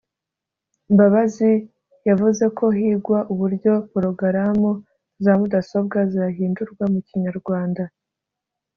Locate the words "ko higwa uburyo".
2.57-3.71